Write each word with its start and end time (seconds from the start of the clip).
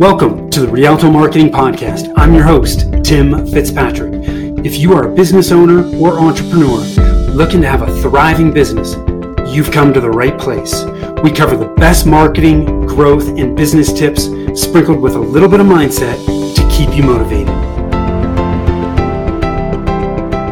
Welcome 0.00 0.48
to 0.48 0.60
the 0.60 0.68
Rialto 0.68 1.10
Marketing 1.10 1.50
Podcast. 1.50 2.10
I'm 2.16 2.32
your 2.32 2.44
host, 2.44 2.86
Tim 3.04 3.46
Fitzpatrick. 3.48 4.14
If 4.64 4.78
you 4.78 4.94
are 4.94 5.12
a 5.12 5.14
business 5.14 5.52
owner 5.52 5.94
or 5.98 6.18
entrepreneur 6.18 6.78
looking 7.34 7.60
to 7.60 7.68
have 7.68 7.82
a 7.82 8.00
thriving 8.00 8.50
business, 8.50 8.94
you've 9.54 9.70
come 9.70 9.92
to 9.92 10.00
the 10.00 10.08
right 10.08 10.38
place. 10.40 10.84
We 11.22 11.30
cover 11.30 11.54
the 11.54 11.74
best 11.76 12.06
marketing, 12.06 12.86
growth, 12.86 13.28
and 13.38 13.54
business 13.54 13.92
tips 13.92 14.24
sprinkled 14.58 15.02
with 15.02 15.16
a 15.16 15.20
little 15.20 15.50
bit 15.50 15.60
of 15.60 15.66
mindset 15.66 16.16
to 16.54 16.68
keep 16.70 16.96
you 16.96 17.02
motivated. 17.02 17.54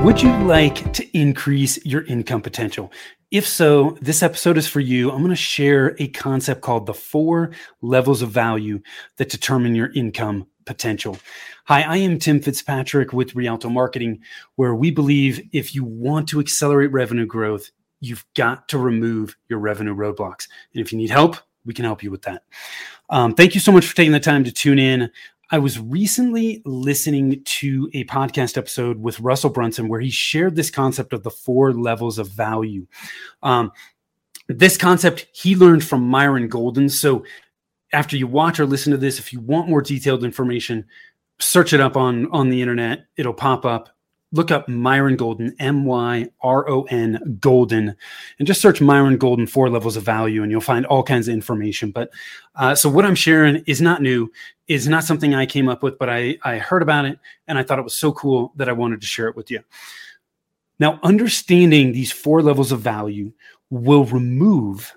Would 0.05 0.23
you 0.23 0.31
like 0.45 0.93
to 0.93 1.19
increase 1.19 1.83
your 1.87 2.03
income 2.05 2.43
potential? 2.43 2.93
If 3.31 3.47
so, 3.47 3.99
this 4.01 4.23
episode 4.23 4.57
is 4.57 4.67
for 4.67 4.81
you. 4.81 5.11
I'm 5.11 5.19
going 5.19 5.29
to 5.29 5.37
share 5.37 5.95
a 5.99 6.09
concept 6.09 6.63
called 6.63 6.87
the 6.87 6.95
four 6.95 7.51
levels 7.83 8.23
of 8.23 8.31
value 8.31 8.81
that 9.19 9.29
determine 9.29 9.75
your 9.75 9.93
income 9.93 10.47
potential. 10.65 11.19
Hi, 11.67 11.83
I 11.83 11.99
am 11.99 12.19
Tim 12.19 12.41
Fitzpatrick 12.41 13.13
with 13.13 13.35
Rialto 13.35 13.69
Marketing, 13.69 14.21
where 14.57 14.75
we 14.75 14.91
believe 14.91 15.47
if 15.53 15.75
you 15.75 15.85
want 15.85 16.31
to 16.31 16.41
accelerate 16.41 16.91
revenue 16.91 17.27
growth, 17.27 17.71
you've 18.01 18.25
got 18.35 18.67
to 18.69 18.79
remove 18.79 19.37
your 19.51 19.59
revenue 19.59 19.95
roadblocks. 19.95 20.49
And 20.73 20.81
if 20.81 20.91
you 20.91 20.97
need 20.97 21.11
help, 21.11 21.37
we 21.67 21.75
can 21.75 21.85
help 21.85 22.03
you 22.03 22.11
with 22.11 22.23
that. 22.23 22.45
Um, 23.11 23.35
thank 23.35 23.55
you 23.55 23.61
so 23.61 23.73
much 23.73 23.87
for 23.87 23.95
taking 23.95 24.13
the 24.13 24.21
time 24.21 24.45
to 24.45 24.53
tune 24.53 24.79
in. 24.79 25.11
I 25.51 25.59
was 25.59 25.79
recently 25.79 26.61
listening 26.67 27.43
to 27.43 27.89
a 27.95 28.05
podcast 28.05 28.59
episode 28.59 28.99
with 28.99 29.19
Russell 29.21 29.49
Brunson 29.49 29.89
where 29.89 30.01
he 30.01 30.11
shared 30.11 30.57
this 30.57 30.71
concept 30.71 31.15
of 31.15 31.23
the 31.23 31.31
four 31.31 31.73
levels 31.73 32.19
of 32.19 32.29
value. 32.29 32.87
Um, 33.43 33.73
this 34.49 34.77
concept 34.77 35.27
he 35.33 35.57
learned 35.57 35.85
from 35.85 36.03
Myron 36.03 36.49
Golden. 36.49 36.89
So 36.91 37.25
after 37.95 38.17
you 38.17 38.27
watch 38.27 38.61
or 38.61 38.67
listen 38.67 38.93
to 38.93 38.99
this, 38.99 39.19
if 39.19 39.33
you 39.33 39.41
want 39.41 39.71
more 39.71 39.81
detailed 39.81 40.23
information, 40.23 40.85
search 41.39 41.73
it 41.73 41.81
up 41.81 41.97
on 41.97 42.31
on 42.31 42.51
the 42.51 42.61
internet. 42.61 43.07
It'll 43.17 43.33
pop 43.33 43.65
up 43.65 43.89
look 44.33 44.51
up 44.51 44.69
Myron 44.69 45.17
Golden, 45.17 45.55
M 45.59 45.85
Y 45.85 46.29
R 46.41 46.69
O 46.69 46.83
N 46.85 47.39
Golden, 47.41 47.95
and 48.39 48.47
just 48.47 48.61
search 48.61 48.81
Myron 48.81 49.17
Golden 49.17 49.47
four 49.47 49.71
levels 49.71 49.97
of 49.97 50.03
value, 50.03 50.43
and 50.43 50.51
you'll 50.51 50.61
find 50.61 50.87
all 50.87 51.03
kinds 51.03 51.29
of 51.29 51.35
information. 51.35 51.91
But 51.91 52.11
uh, 52.57 52.75
so 52.75 52.89
what 52.89 53.05
I'm 53.05 53.15
sharing 53.15 53.63
is 53.67 53.81
not 53.81 54.03
new, 54.03 54.31
is 54.67 54.89
not 54.89 55.05
something 55.05 55.35
I 55.35 55.47
came 55.47 55.69
up 55.69 55.83
with, 55.83 55.99
but 55.99 56.11
I 56.11 56.37
I 56.45 56.59
heard 56.59 56.83
about 56.83 57.05
it 57.05 57.19
and 57.47 57.59
I 57.59 57.63
thought 57.63 57.79
it 57.79 57.85
was 57.85 57.95
so 57.95 58.13
cool 58.13 58.53
that 58.57 58.69
I 58.69 58.73
wanted 58.73 59.01
to 59.01 59.07
share 59.07 59.29
it 59.29 59.37
with 59.37 59.51
you. 59.51 59.61
Now, 60.79 61.01
understanding 61.03 61.93
these 61.93 62.13
four 62.13 62.43
levels 62.43 62.71
of 62.71 62.81
value 62.81 63.33
will 63.71 64.05
remove 64.05 64.95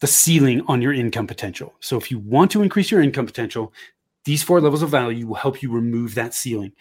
the 0.00 0.06
ceiling 0.06 0.62
on 0.68 0.80
your 0.80 0.92
income 0.92 1.26
potential. 1.26 1.74
So 1.80 1.96
if 1.96 2.10
you 2.10 2.18
want 2.18 2.50
to 2.52 2.62
increase 2.62 2.90
your 2.90 3.02
income 3.02 3.26
potential, 3.26 3.72
these 4.24 4.42
four 4.42 4.60
levels 4.60 4.82
of 4.82 4.90
value 4.90 5.26
will 5.26 5.34
help 5.34 5.62
you 5.62 5.70
remove 5.70 6.14
that 6.14 6.34
ceiling. 6.34 6.72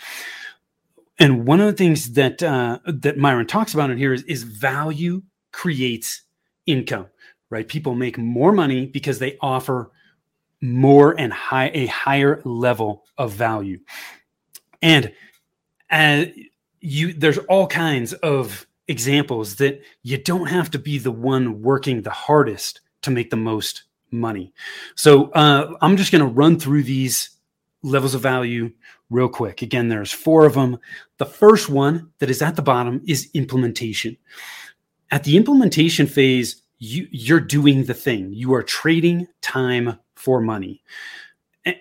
And 1.20 1.48
one 1.48 1.60
of 1.60 1.68
the 1.68 1.74
things 1.74 2.14
that 2.14 2.44
uh, 2.44 2.80
that 2.86 3.18
Myron 3.18 3.48
talks 3.48 3.74
about 3.74 3.90
in 3.90 3.98
here 3.98 4.14
is, 4.14 4.24
is 4.24 4.44
value 4.44 5.24
creates 5.52 6.24
income, 6.66 7.08
right? 7.50 7.68
People 7.68 7.96
make 7.96 8.18
more 8.18 8.52
money 8.52 8.86
because 8.86 9.20
they 9.20 9.38
offer 9.42 9.92
more 10.62 11.20
and 11.20 11.34
high 11.34 11.72
a 11.74 11.88
higher 11.88 12.42
level 12.46 13.06
of 13.18 13.34
value. 13.34 13.80
And 14.82 15.12
uh, 15.90 16.26
you 16.82 17.14
there's 17.14 17.38
all 17.40 17.68
kinds 17.68 18.14
of 18.14 18.68
examples 18.88 19.56
that 19.56 19.82
you 20.04 20.18
don't 20.18 20.48
have 20.48 20.72
to 20.72 20.80
be 20.80 20.98
the 20.98 21.12
one 21.12 21.62
working 21.62 22.02
the 22.02 22.12
hardest 22.12 22.82
to 23.02 23.12
make 23.12 23.30
the 23.30 23.36
most 23.36 23.84
money. 24.12 24.54
So 24.96 25.32
uh, 25.32 25.74
I'm 25.82 25.98
just 25.98 26.12
going 26.12 26.24
to 26.24 26.34
run 26.34 26.60
through 26.60 26.84
these 26.84 27.32
levels 27.88 28.14
of 28.14 28.22
value 28.22 28.72
real 29.10 29.30
quick. 29.30 29.62
Again, 29.62 29.88
there's 29.88 30.12
four 30.12 30.46
of 30.46 30.54
them. 30.54 30.78
The 31.18 31.26
first 31.26 31.70
one 31.70 32.12
that 32.20 32.30
is 32.30 32.42
at 32.42 32.56
the 32.56 32.62
bottom 32.62 33.02
is 33.08 33.30
implementation. 33.34 34.18
At 35.12 35.24
the 35.24 35.38
implementation 35.38 36.06
phase, 36.06 36.62
you, 36.80 37.08
you're 37.12 37.40
doing 37.40 37.86
the 37.86 37.94
thing. 37.94 38.34
You 38.34 38.54
are 38.54 38.64
trading 38.64 39.28
time 39.42 39.98
for 40.16 40.42
money. 40.42 40.84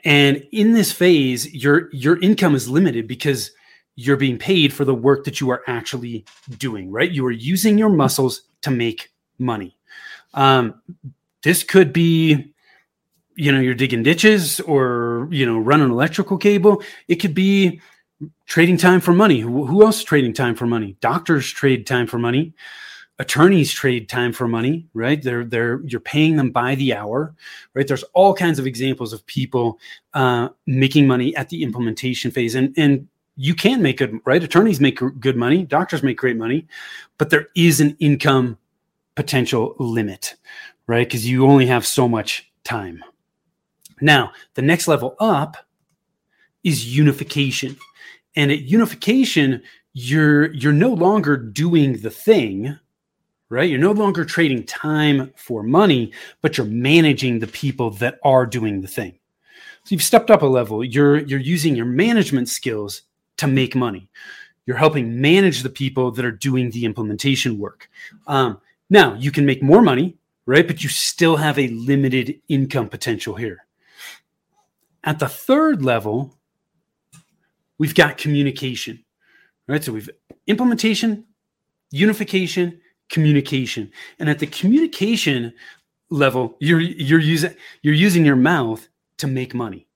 And 0.04 0.47
in 0.53 0.72
this 0.72 0.91
phase, 0.91 1.53
your 1.54 1.91
your 1.92 2.20
income 2.20 2.56
is 2.56 2.69
limited 2.69 3.06
because 3.06 3.52
you're 3.94 4.16
being 4.16 4.38
paid 4.38 4.72
for 4.72 4.84
the 4.84 4.94
work 4.94 5.25
that 5.25 5.41
you 5.41 5.48
are 5.50 5.62
actually 5.69 6.25
doing, 6.58 6.91
right? 6.91 7.10
You 7.10 7.25
are 7.26 7.31
using 7.31 7.78
your 7.78 7.88
muscles 7.88 8.42
to 8.62 8.70
make 8.70 9.12
money. 9.38 9.78
Um, 10.34 10.82
this 11.42 11.62
could 11.62 11.92
be 11.92 12.52
you 13.36 13.52
know 13.52 13.60
you're 13.60 13.74
digging 13.74 14.02
ditches 14.02 14.60
or 14.60 15.28
you 15.30 15.47
know 15.47 15.58
running 15.58 15.91
electrical 15.91 16.38
cable 16.38 16.82
it 17.08 17.16
could 17.16 17.34
be 17.34 17.80
trading 18.47 18.76
time 18.76 19.00
for 19.00 19.12
money. 19.12 19.41
Who 19.41 19.84
else 19.84 19.98
is 19.98 20.04
trading 20.04 20.32
time 20.32 20.54
for 20.54 20.66
money? 20.66 20.97
Doctors 21.00 21.50
trade 21.50 21.86
time 21.86 22.06
for 22.06 22.19
money. 22.19 22.54
Attorneys 23.19 23.72
trade 23.72 24.08
time 24.08 24.32
for 24.32 24.46
money 24.46 24.86
right? 24.92 25.22
They're 25.22 25.44
they're 25.44 25.80
you're 25.84 26.00
paying 26.00 26.36
them 26.36 26.50
by 26.50 26.75
the 26.75 26.94
hour 26.94 27.34
right? 27.75 27.86
There's 27.86 28.04
all 28.14 28.34
kinds 28.34 28.58
of 28.58 28.66
examples 28.66 29.12
of 29.12 29.26
people 29.26 29.78
uh, 30.12 30.50
making 30.66 31.06
money 31.06 31.34
at 31.34 31.48
the 31.48 31.62
implementation 31.62 32.30
phase. 32.30 32.54
And 32.54 32.75
and 32.76 33.08
you 33.36 33.54
can 33.54 33.82
make 33.82 33.98
good 33.98 34.20
right? 34.26 34.42
Attorneys 34.42 34.80
make 34.80 35.00
good 35.19 35.36
money. 35.36 35.64
Doctors 35.64 36.02
make 36.02 36.19
great 36.19 36.36
money. 36.36 36.66
But 37.16 37.30
there 37.30 37.48
is 37.54 37.80
an 37.80 37.96
income 38.00 38.58
potential 39.14 39.75
limit 39.78 40.36
right? 40.86 41.06
Because 41.06 41.26
you 41.26 41.46
only 41.46 41.66
have 41.66 41.86
so 41.86 42.08
much 42.08 42.50
time 42.64 43.02
now, 44.00 44.32
the 44.54 44.62
next 44.62 44.88
level 44.88 45.16
up 45.18 45.56
is 46.64 46.96
unification. 46.96 47.76
And 48.34 48.50
at 48.50 48.62
unification, 48.62 49.62
you're 49.94 50.52
you're 50.52 50.72
no 50.72 50.92
longer 50.92 51.36
doing 51.36 51.98
the 51.98 52.10
thing, 52.10 52.78
right? 53.48 53.70
You're 53.70 53.78
no 53.78 53.92
longer 53.92 54.24
trading 54.24 54.64
time 54.64 55.32
for 55.36 55.62
money, 55.62 56.12
but 56.42 56.58
you're 56.58 56.66
managing 56.66 57.38
the 57.38 57.46
people 57.46 57.90
that 57.92 58.18
are 58.22 58.44
doing 58.44 58.82
the 58.82 58.88
thing. 58.88 59.18
So 59.84 59.94
you've 59.94 60.02
stepped 60.02 60.30
up 60.30 60.42
a 60.42 60.46
level. 60.46 60.84
You're 60.84 61.18
you're 61.18 61.40
using 61.40 61.76
your 61.76 61.86
management 61.86 62.48
skills 62.48 63.02
to 63.38 63.46
make 63.46 63.74
money. 63.74 64.10
You're 64.66 64.76
helping 64.76 65.20
manage 65.20 65.62
the 65.62 65.70
people 65.70 66.10
that 66.10 66.24
are 66.24 66.32
doing 66.32 66.70
the 66.70 66.84
implementation 66.84 67.58
work. 67.58 67.88
Um, 68.26 68.60
now 68.90 69.14
you 69.14 69.30
can 69.30 69.46
make 69.46 69.62
more 69.62 69.80
money, 69.80 70.16
right? 70.44 70.66
But 70.66 70.82
you 70.82 70.90
still 70.90 71.36
have 71.36 71.58
a 71.58 71.68
limited 71.68 72.40
income 72.48 72.88
potential 72.88 73.34
here. 73.34 73.66
At 75.06 75.21
the 75.21 75.28
third 75.28 75.84
level, 75.84 76.37
we've 77.78 77.94
got 77.94 78.19
communication, 78.19 79.05
right? 79.69 79.83
So 79.83 79.93
we've 79.93 80.11
implementation, 80.49 81.25
unification, 81.93 82.81
communication. 83.09 83.93
And 84.19 84.28
at 84.28 84.41
the 84.41 84.49
communication 84.49 85.53
level, 86.11 86.56
you're 86.59 86.81
you're 86.81 87.21
using 87.21 87.55
you're 87.83 87.94
using 87.94 88.25
your 88.25 88.37
mouth 88.37 88.89
to 89.19 89.28
make 89.28 89.55
money. 89.55 89.87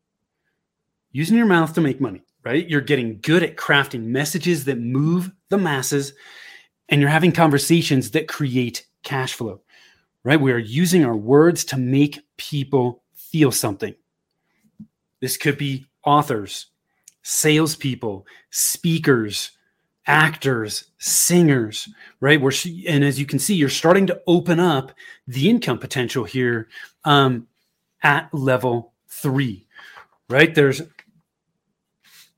Using 1.13 1.37
your 1.37 1.47
mouth 1.47 1.75
to 1.75 1.81
make 1.81 2.01
money, 2.01 2.23
right? 2.45 2.69
You're 2.69 2.81
getting 2.81 3.19
good 3.21 3.43
at 3.43 3.57
crafting 3.57 4.05
messages 4.05 4.65
that 4.67 4.79
move 4.79 5.33
the 5.49 5.59
masses 5.59 6.15
and 6.89 7.01
you're 7.01 7.11
having 7.11 7.33
conversations 7.33 8.13
that 8.13 8.29
create 8.29 8.87
cash 9.03 9.35
flow. 9.35 9.61
Right? 10.23 10.41
We 10.41 10.53
are 10.53 10.59
using 10.59 11.05
our 11.05 11.17
words 11.17 11.65
to 11.67 11.79
make 11.79 12.21
people 12.37 13.03
feel 13.15 13.51
something. 13.51 13.95
This 15.21 15.37
could 15.37 15.59
be 15.59 15.87
authors, 16.05 16.67
salespeople, 17.23 18.27
speakers, 18.51 19.53
actors, 20.07 20.85
singers, 20.99 21.89
right? 22.21 22.41
Where 22.41 22.53
she, 22.53 22.87
and 22.89 23.05
as 23.05 23.21
you 23.21 23.27
can 23.27 23.39
see, 23.39 23.55
you're 23.55 23.69
starting 23.69 24.07
to 24.09 24.21
open 24.27 24.59
up 24.59 24.93
the 25.27 25.49
income 25.49 25.79
potential 25.79 26.25
here 26.25 26.69
um, 27.05 27.47
at 28.03 28.33
level 28.33 28.95
three, 29.09 29.67
right? 30.29 30.55
There's 30.55 30.83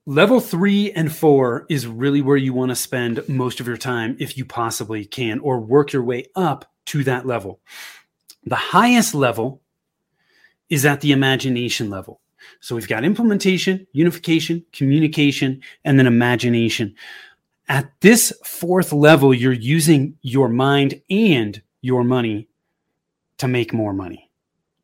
level 0.06 0.40
three 0.40 0.90
and 0.92 1.14
four 1.14 1.66
is 1.68 1.86
really 1.86 2.22
where 2.22 2.36
you 2.36 2.52
want 2.52 2.70
to 2.70 2.76
spend 2.76 3.26
most 3.28 3.60
of 3.60 3.66
your 3.66 3.76
time 3.76 4.16
if 4.18 4.36
you 4.36 4.44
possibly 4.44 5.04
can, 5.04 5.38
or 5.38 5.60
work 5.60 5.92
your 5.92 6.02
way 6.02 6.26
up 6.34 6.64
to 6.86 7.04
that 7.04 7.26
level. 7.26 7.60
The 8.44 8.56
highest 8.56 9.14
level 9.14 9.62
is 10.68 10.84
at 10.84 11.00
the 11.00 11.12
imagination 11.12 11.90
level. 11.90 12.21
So 12.60 12.74
we've 12.74 12.88
got 12.88 13.04
implementation, 13.04 13.86
unification, 13.92 14.64
communication, 14.72 15.62
and 15.84 15.98
then 15.98 16.06
imagination. 16.06 16.94
At 17.68 17.92
this 18.00 18.32
fourth 18.44 18.92
level, 18.92 19.32
you're 19.32 19.52
using 19.52 20.16
your 20.22 20.48
mind 20.48 21.00
and 21.08 21.60
your 21.80 22.04
money 22.04 22.48
to 23.38 23.48
make 23.48 23.72
more 23.72 23.92
money. 23.92 24.30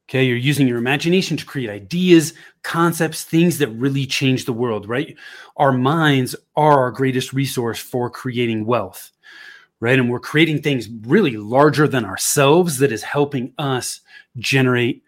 Okay, 0.08 0.24
you're 0.24 0.38
using 0.38 0.66
your 0.66 0.78
imagination 0.78 1.36
to 1.36 1.44
create 1.44 1.68
ideas, 1.68 2.32
concepts, 2.62 3.24
things 3.24 3.58
that 3.58 3.68
really 3.68 4.06
change 4.06 4.46
the 4.46 4.54
world, 4.54 4.88
right? 4.88 5.14
Our 5.58 5.70
minds 5.70 6.34
are 6.56 6.80
our 6.80 6.90
greatest 6.90 7.34
resource 7.34 7.78
for 7.78 8.08
creating 8.08 8.64
wealth, 8.64 9.10
right? 9.80 9.98
And 9.98 10.08
we're 10.08 10.18
creating 10.18 10.62
things 10.62 10.88
really 11.02 11.36
larger 11.36 11.86
than 11.86 12.06
ourselves 12.06 12.78
that 12.78 12.90
is 12.90 13.02
helping 13.02 13.52
us 13.58 14.00
generate 14.38 15.02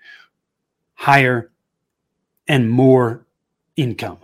higher 0.93 1.51
and 2.49 2.71
more 2.71 3.27
income. 3.77 4.19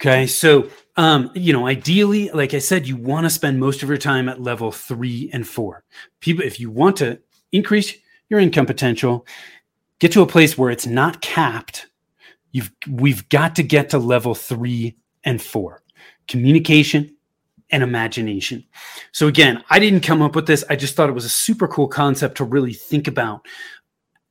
Okay. 0.00 0.26
So, 0.26 0.68
um, 0.96 1.30
you 1.34 1.52
know, 1.52 1.66
ideally, 1.66 2.30
like 2.30 2.54
I 2.54 2.58
said, 2.58 2.86
you 2.86 2.96
want 2.96 3.24
to 3.24 3.30
spend 3.30 3.58
most 3.58 3.82
of 3.82 3.88
your 3.88 3.98
time 3.98 4.28
at 4.28 4.40
level 4.40 4.70
three 4.70 5.30
and 5.32 5.46
four. 5.46 5.84
People, 6.20 6.44
if 6.44 6.60
you 6.60 6.70
want 6.70 6.96
to 6.98 7.18
increase 7.52 7.94
your 8.28 8.40
income 8.40 8.66
potential, 8.66 9.26
get 9.98 10.12
to 10.12 10.22
a 10.22 10.26
place 10.26 10.58
where 10.58 10.70
it's 10.70 10.86
not 10.86 11.20
capped. 11.20 11.86
You've, 12.52 12.70
we've 12.88 13.28
got 13.28 13.56
to 13.56 13.62
get 13.62 13.90
to 13.90 13.98
level 13.98 14.34
three 14.34 14.96
and 15.24 15.40
four 15.40 15.82
communication 16.28 17.16
and 17.70 17.82
imagination. 17.82 18.64
So, 19.12 19.26
again, 19.26 19.64
I 19.70 19.78
didn't 19.78 20.00
come 20.02 20.22
up 20.22 20.36
with 20.36 20.46
this. 20.46 20.64
I 20.68 20.76
just 20.76 20.94
thought 20.94 21.08
it 21.08 21.14
was 21.14 21.24
a 21.24 21.30
super 21.30 21.66
cool 21.66 21.88
concept 21.88 22.36
to 22.36 22.44
really 22.44 22.74
think 22.74 23.08
about 23.08 23.46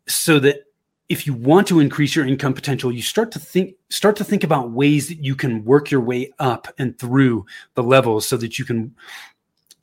so 0.07 0.39
that 0.39 0.65
if 1.09 1.27
you 1.27 1.33
want 1.33 1.67
to 1.67 1.79
increase 1.79 2.15
your 2.15 2.25
income 2.25 2.53
potential 2.53 2.91
you 2.91 3.01
start 3.01 3.31
to 3.31 3.39
think 3.39 3.75
start 3.89 4.15
to 4.15 4.23
think 4.23 4.43
about 4.43 4.71
ways 4.71 5.07
that 5.07 5.23
you 5.23 5.35
can 5.35 5.63
work 5.65 5.91
your 5.91 6.01
way 6.01 6.31
up 6.39 6.67
and 6.77 6.97
through 6.97 7.45
the 7.75 7.83
levels 7.83 8.27
so 8.27 8.37
that 8.37 8.57
you 8.57 8.65
can 8.65 8.93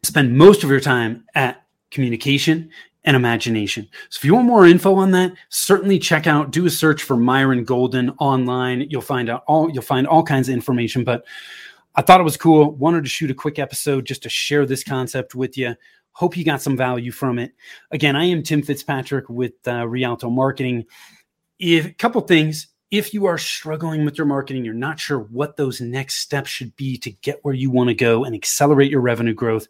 spend 0.02 0.36
most 0.36 0.64
of 0.64 0.70
your 0.70 0.80
time 0.80 1.24
at 1.34 1.64
communication 1.90 2.70
and 3.04 3.16
imagination. 3.16 3.88
So 4.10 4.18
if 4.18 4.24
you 4.24 4.34
want 4.34 4.46
more 4.46 4.66
info 4.66 4.94
on 4.94 5.10
that, 5.12 5.32
certainly 5.48 5.98
check 5.98 6.26
out 6.26 6.50
do 6.50 6.66
a 6.66 6.70
search 6.70 7.02
for 7.02 7.16
Myron 7.16 7.64
Golden 7.64 8.10
online. 8.18 8.86
You'll 8.90 9.00
find 9.00 9.30
out 9.30 9.42
all 9.46 9.70
you'll 9.70 9.82
find 9.82 10.06
all 10.06 10.22
kinds 10.22 10.48
of 10.48 10.54
information, 10.54 11.04
but 11.04 11.24
I 11.94 12.02
thought 12.02 12.20
it 12.20 12.24
was 12.24 12.36
cool. 12.36 12.72
Wanted 12.72 13.04
to 13.04 13.10
shoot 13.10 13.30
a 13.30 13.34
quick 13.34 13.58
episode 13.58 14.04
just 14.04 14.22
to 14.24 14.28
share 14.28 14.66
this 14.66 14.84
concept 14.84 15.34
with 15.34 15.56
you. 15.56 15.74
Hope 16.12 16.36
you 16.36 16.44
got 16.44 16.62
some 16.62 16.76
value 16.76 17.12
from 17.12 17.38
it. 17.38 17.52
Again, 17.90 18.16
I 18.16 18.24
am 18.24 18.42
Tim 18.42 18.62
Fitzpatrick 18.62 19.28
with 19.28 19.54
uh, 19.66 19.86
Rialto 19.86 20.30
Marketing. 20.30 20.84
If 21.58 21.86
a 21.86 21.92
couple 21.92 22.20
things, 22.22 22.68
if 22.90 23.14
you 23.14 23.26
are 23.26 23.38
struggling 23.38 24.04
with 24.04 24.18
your 24.18 24.26
marketing, 24.26 24.64
you're 24.64 24.74
not 24.74 24.98
sure 24.98 25.20
what 25.20 25.56
those 25.56 25.80
next 25.80 26.16
steps 26.16 26.50
should 26.50 26.74
be 26.74 26.98
to 26.98 27.10
get 27.10 27.38
where 27.42 27.54
you 27.54 27.70
want 27.70 27.88
to 27.88 27.94
go 27.94 28.24
and 28.24 28.34
accelerate 28.34 28.90
your 28.90 29.00
revenue 29.00 29.34
growth, 29.34 29.68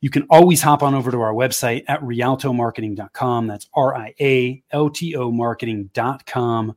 you 0.00 0.08
can 0.08 0.22
always 0.30 0.62
hop 0.62 0.82
on 0.82 0.94
over 0.94 1.10
to 1.10 1.20
our 1.20 1.34
website 1.34 1.84
at 1.88 2.00
rialtomarketing.com. 2.00 3.46
That's 3.46 3.68
R 3.74 3.94
I 3.94 4.14
A 4.20 4.62
L 4.70 4.88
T 4.88 5.14
O 5.16 5.30
marketing.com 5.30 6.74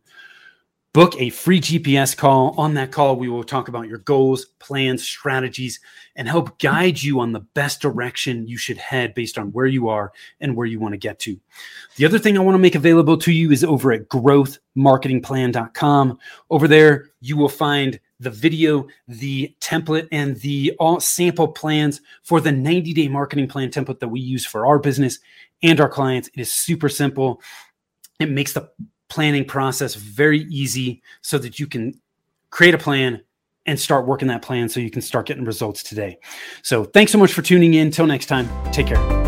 book 0.95 1.13
a 1.19 1.29
free 1.29 1.59
GPS 1.59 2.15
call. 2.15 2.55
On 2.57 2.73
that 2.75 2.93
call, 2.93 3.17
we 3.17 3.27
will 3.27 3.43
talk 3.43 3.67
about 3.67 3.89
your 3.89 3.97
goals, 3.97 4.45
plans, 4.59 5.03
strategies, 5.03 5.81
and 6.15 6.25
help 6.25 6.57
guide 6.57 7.03
you 7.03 7.19
on 7.19 7.33
the 7.33 7.41
best 7.41 7.81
direction 7.81 8.47
you 8.47 8.57
should 8.57 8.77
head 8.77 9.13
based 9.13 9.37
on 9.37 9.51
where 9.51 9.65
you 9.65 9.89
are 9.89 10.13
and 10.39 10.55
where 10.55 10.65
you 10.65 10.79
want 10.79 10.93
to 10.93 10.97
get 10.97 11.19
to. 11.19 11.37
The 11.97 12.05
other 12.05 12.17
thing 12.17 12.37
I 12.37 12.41
want 12.41 12.55
to 12.55 12.59
make 12.59 12.75
available 12.75 13.17
to 13.17 13.33
you 13.33 13.51
is 13.51 13.61
over 13.61 13.91
at 13.91 14.07
growthmarketingplan.com. 14.07 16.17
Over 16.49 16.67
there, 16.69 17.09
you 17.19 17.35
will 17.35 17.49
find 17.49 17.99
the 18.21 18.29
video, 18.29 18.87
the 19.09 19.53
template, 19.59 20.07
and 20.13 20.37
the 20.37 20.71
all 20.79 21.01
sample 21.01 21.49
plans 21.49 21.99
for 22.23 22.39
the 22.39 22.53
90 22.53 22.93
day 22.93 23.09
marketing 23.09 23.49
plan 23.49 23.69
template 23.69 23.99
that 23.99 24.07
we 24.07 24.21
use 24.21 24.45
for 24.45 24.65
our 24.65 24.79
business 24.79 25.19
and 25.61 25.81
our 25.81 25.89
clients. 25.89 26.29
It 26.29 26.39
is 26.39 26.53
super 26.53 26.87
simple. 26.87 27.41
It 28.17 28.29
makes 28.29 28.53
the 28.53 28.69
planning 29.09 29.45
process 29.45 29.95
very 29.95 30.41
easy 30.43 31.01
so 31.21 31.37
that 31.37 31.59
you 31.59 31.67
can 31.67 31.99
create 32.49 32.73
a 32.73 32.77
plan 32.77 33.21
and 33.65 33.79
start 33.79 34.05
working 34.05 34.27
that 34.27 34.41
plan 34.41 34.69
so 34.69 34.79
you 34.79 34.91
can 34.91 35.01
start 35.01 35.25
getting 35.25 35.43
results 35.43 35.83
today. 35.83 36.17
So, 36.61 36.83
thanks 36.83 37.11
so 37.11 37.17
much 37.17 37.33
for 37.33 37.41
tuning 37.41 37.73
in. 37.73 37.87
Until 37.87 38.05
next 38.05 38.27
time, 38.27 38.49
take 38.71 38.87
care. 38.87 39.25